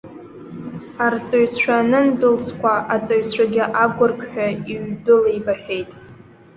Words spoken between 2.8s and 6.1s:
аҵаҩцәагьы агәырқьҳәа иҩдәылеибаҳәеит.